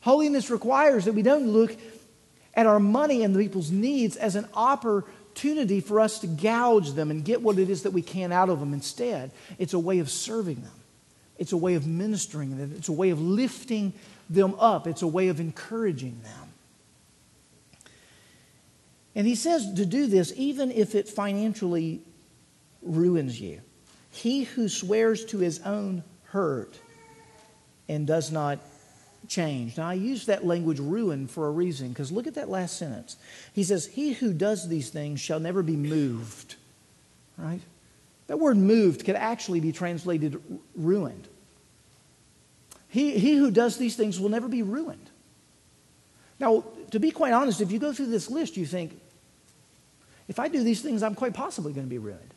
[0.00, 1.76] Holiness requires that we don't look
[2.54, 7.10] at our money and the people's needs as an opportunity for us to gouge them
[7.10, 8.72] and get what it is that we can out of them.
[8.74, 10.80] Instead, it's a way of serving them,
[11.38, 13.92] it's a way of ministering them, it's a way of lifting
[14.28, 16.48] them up, it's a way of encouraging them.
[19.14, 22.02] And he says to do this even if it financially
[22.82, 23.60] ruins you.
[24.10, 26.78] He who swears to his own hurt
[27.88, 28.58] and does not
[29.28, 29.76] change.
[29.76, 33.16] Now, I use that language ruin for a reason because look at that last sentence.
[33.52, 36.56] He says, He who does these things shall never be moved.
[37.36, 37.60] Right?
[38.26, 40.40] That word moved could actually be translated
[40.74, 41.28] ruined.
[42.88, 45.10] He, he who does these things will never be ruined.
[46.40, 48.98] Now, to be quite honest, if you go through this list, you think,
[50.26, 52.34] if I do these things, I'm quite possibly going to be ruined.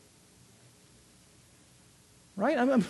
[2.35, 2.57] Right?
[2.57, 2.85] I'm, I'm,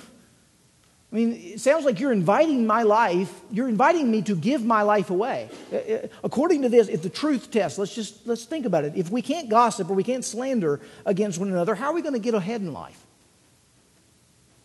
[1.12, 4.82] I mean, it sounds like you're inviting my life, you're inviting me to give my
[4.84, 5.50] life away.
[5.72, 7.78] Uh, uh, according to this, it's the truth test.
[7.78, 8.94] Let's just let's think about it.
[8.96, 12.14] If we can't gossip or we can't slander against one another, how are we going
[12.14, 13.06] to get ahead in life?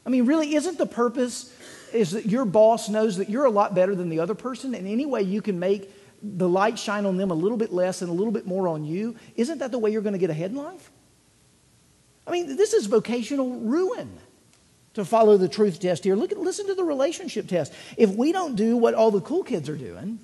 [0.05, 1.53] I mean, really, isn't the purpose
[1.93, 4.87] is that your boss knows that you're a lot better than the other person, and
[4.87, 5.91] any way you can make
[6.23, 8.85] the light shine on them a little bit less and a little bit more on
[8.85, 10.91] you, isn't that the way you're going to get ahead in life?
[12.27, 14.19] I mean, this is vocational ruin
[14.97, 16.17] to follow the truth test here.
[16.17, 17.73] Look at, listen to the relationship test.
[17.97, 20.19] If we don't do what all the cool kids are doing,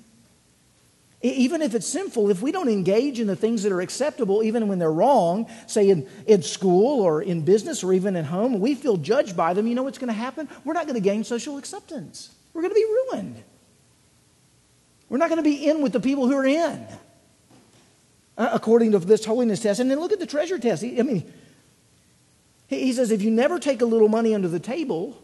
[1.21, 4.67] even if it's sinful, if we don't engage in the things that are acceptable, even
[4.67, 8.75] when they're wrong, say in, in school or in business or even at home, we
[8.75, 10.49] feel judged by them, you know what's going to happen?
[10.65, 12.33] We're not going to gain social acceptance.
[12.53, 13.43] We're going to be ruined.
[15.07, 16.87] We're not going to be in with the people who are in,
[18.37, 19.79] uh, according to this holiness test.
[19.79, 20.83] And then look at the treasure test.
[20.83, 21.31] I mean,
[22.79, 25.21] he says if you never take a little money under the table,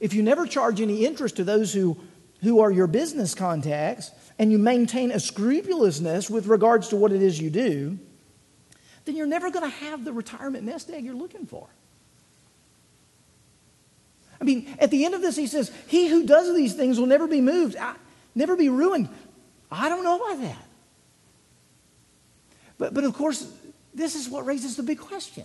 [0.00, 1.98] if you never charge any interest to those who,
[2.42, 7.22] who are your business contacts, and you maintain a scrupulousness with regards to what it
[7.22, 7.98] is you do,
[9.04, 11.66] then you're never going to have the retirement nest egg you're looking for.
[14.40, 17.06] I mean, at the end of this, he says, He who does these things will
[17.06, 17.76] never be moved,
[18.34, 19.08] never be ruined.
[19.70, 20.64] I don't know about that.
[22.78, 23.50] But, but of course,
[23.92, 25.44] this is what raises the big question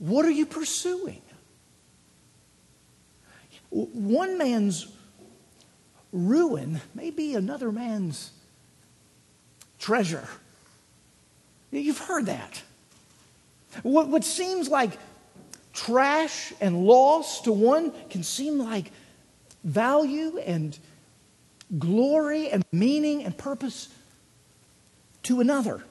[0.00, 1.20] What are you pursuing?
[3.68, 4.88] One man's
[6.10, 8.32] ruin may be another man's
[9.78, 10.26] treasure.
[11.70, 12.62] You've heard that.
[13.82, 14.98] What, what seems like
[15.74, 18.90] trash and loss to one can seem like
[19.62, 20.76] value and
[21.78, 23.88] glory and meaning and purpose
[25.24, 25.84] to another.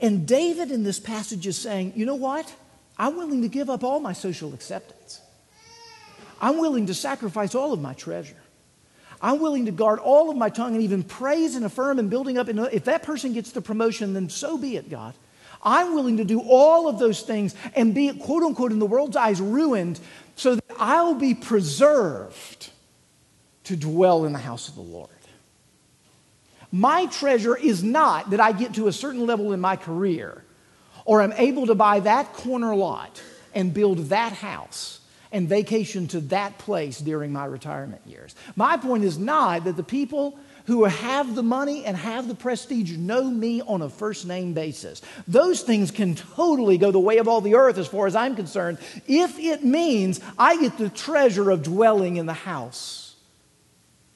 [0.00, 2.52] And David in this passage is saying, you know what?
[2.98, 5.20] I'm willing to give up all my social acceptance.
[6.40, 8.36] I'm willing to sacrifice all of my treasure.
[9.20, 12.36] I'm willing to guard all of my tongue and even praise and affirm and building
[12.36, 12.48] up.
[12.48, 15.14] And if that person gets the promotion, then so be it, God.
[15.62, 19.16] I'm willing to do all of those things and be, quote unquote, in the world's
[19.16, 19.98] eyes, ruined
[20.36, 22.70] so that I'll be preserved
[23.64, 25.08] to dwell in the house of the Lord.
[26.76, 30.44] My treasure is not that I get to a certain level in my career
[31.06, 33.22] or I'm able to buy that corner lot
[33.54, 35.00] and build that house
[35.32, 38.34] and vacation to that place during my retirement years.
[38.56, 42.96] My point is not that the people who have the money and have the prestige
[42.96, 45.00] know me on a first name basis.
[45.26, 48.36] Those things can totally go the way of all the earth as far as I'm
[48.36, 53.14] concerned if it means I get the treasure of dwelling in the house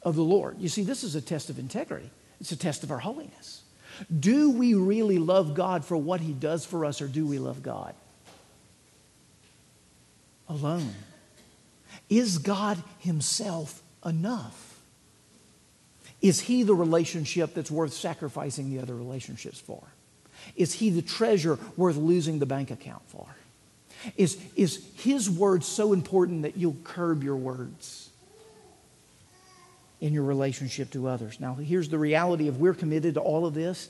[0.02, 0.60] of the Lord.
[0.60, 2.10] You see, this is a test of integrity,
[2.40, 3.62] it's a test of our holiness.
[4.18, 7.62] Do we really love God for what He does for us, or do we love
[7.62, 7.94] God
[10.48, 10.94] alone?
[12.08, 14.80] Is God Himself enough?
[16.22, 19.82] Is He the relationship that's worth sacrificing the other relationships for?
[20.56, 23.26] Is He the treasure worth losing the bank account for?
[24.16, 28.09] Is, is His word so important that you'll curb your words
[30.00, 31.40] in your relationship to others?
[31.40, 33.88] Now, here's the reality of we're committed to all of this,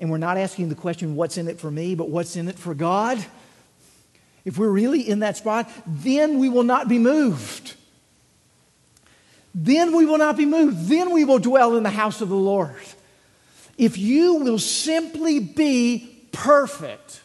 [0.00, 2.58] and we're not asking the question, what's in it for me, but what's in it
[2.58, 3.24] for God?
[4.44, 7.74] if we're really in that spot, then we will not be moved.
[9.54, 10.88] Then we will not be moved.
[10.88, 12.82] Then we will dwell in the house of the Lord.
[13.78, 17.22] If you will simply be perfect,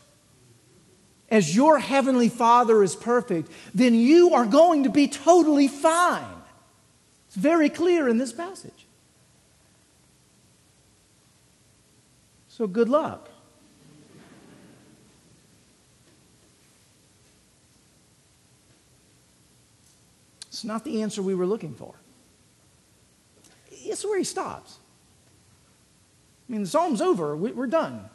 [1.30, 6.26] as your heavenly Father is perfect, then you are going to be totally fine.
[7.30, 8.88] It's very clear in this passage.
[12.50, 13.30] So, good luck.
[20.48, 21.94] It's not the answer we were looking for.
[23.72, 24.80] It's where he stops.
[26.50, 28.10] I mean, the psalm's over, we're done.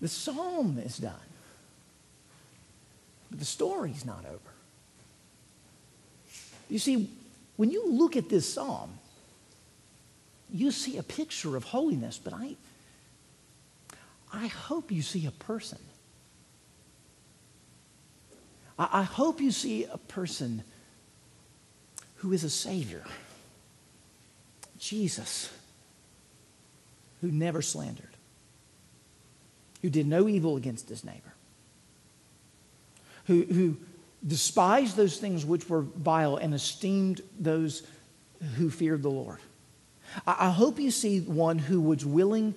[0.00, 1.14] The psalm is done,
[3.30, 4.38] but the story's not over.
[6.68, 7.10] You see,
[7.56, 8.90] when you look at this psalm,
[10.50, 12.56] you see a picture of holiness, but I,
[14.32, 15.78] I hope you see a person.
[18.78, 20.62] I, I hope you see a person
[22.16, 23.04] who is a Savior.
[24.78, 25.50] Jesus,
[27.20, 28.14] who never slandered,
[29.82, 31.34] who did no evil against his neighbor,
[33.28, 33.76] who, who
[34.26, 37.84] despised those things which were vile and esteemed those
[38.56, 39.38] who feared the Lord.
[40.26, 42.54] I, I hope you see one who was willing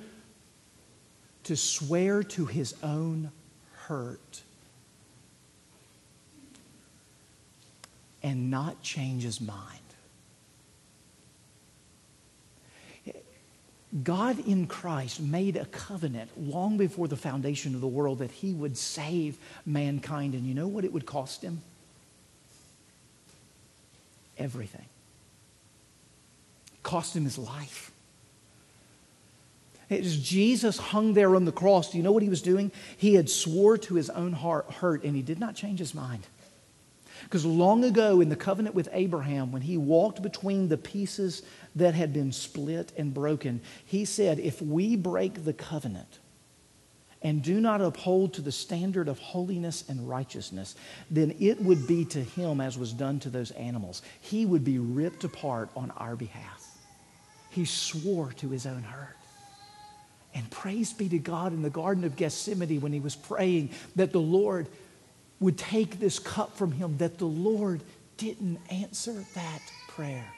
[1.44, 3.32] to swear to his own
[3.74, 4.42] hurt
[8.24, 9.81] and not change his mind.
[14.04, 18.54] God in Christ made a covenant long before the foundation of the world that he
[18.54, 20.34] would save mankind.
[20.34, 21.62] And you know what it would cost him?
[24.38, 24.86] Everything.
[26.74, 27.92] It cost him his life.
[29.90, 32.72] As Jesus hung there on the cross, do you know what he was doing?
[32.96, 36.26] He had swore to his own heart hurt and he did not change his mind.
[37.24, 41.44] Because long ago in the covenant with Abraham, when he walked between the pieces
[41.76, 46.20] that had been split and broken, he said, If we break the covenant
[47.22, 50.76] and do not uphold to the standard of holiness and righteousness,
[51.10, 54.02] then it would be to him as was done to those animals.
[54.22, 56.68] He would be ripped apart on our behalf.
[57.52, 59.18] He swore to his own hurt.
[60.34, 64.14] And praise be to God in the Garden of Gethsemane when he was praying that
[64.14, 64.68] the Lord
[65.42, 67.82] would take this cup from him, that the Lord
[68.16, 70.32] didn't answer that prayer,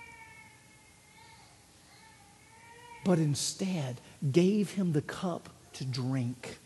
[3.05, 3.97] but instead
[4.31, 6.57] gave him the cup to drink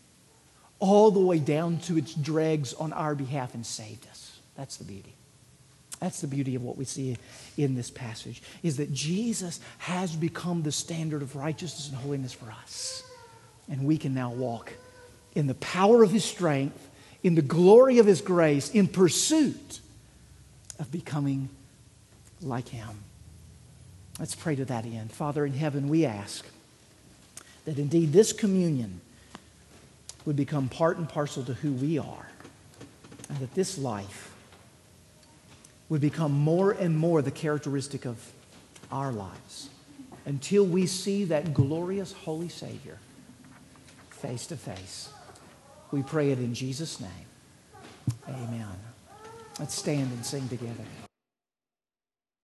[0.78, 4.38] all the way down to its dregs on our behalf and saved us.
[4.56, 5.14] That's the beauty.
[6.00, 7.16] That's the beauty of what we see
[7.56, 12.52] in this passage is that Jesus has become the standard of righteousness and holiness for
[12.52, 13.02] us.
[13.68, 14.72] And we can now walk
[15.34, 16.87] in the power of his strength
[17.28, 19.80] in the glory of His grace in pursuit
[20.78, 21.50] of becoming
[22.40, 22.88] like Him.
[24.18, 25.12] Let's pray to that end.
[25.12, 26.46] Father in heaven, we ask
[27.66, 29.02] that indeed this communion
[30.24, 32.30] would become part and parcel to who we are,
[33.28, 34.34] and that this life
[35.90, 38.32] would become more and more the characteristic of
[38.90, 39.68] our lives
[40.24, 42.96] until we see that glorious holy Savior
[44.08, 45.10] face to face.
[45.90, 47.10] We pray it in Jesus' name.
[48.28, 48.66] Amen.
[49.58, 50.84] Let's stand and sing together.